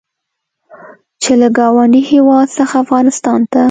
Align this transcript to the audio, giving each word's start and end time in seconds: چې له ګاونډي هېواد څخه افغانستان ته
چې 1.21 1.31
له 1.41 1.47
ګاونډي 1.57 2.01
هېواد 2.11 2.47
څخه 2.57 2.75
افغانستان 2.83 3.39
ته 3.51 3.59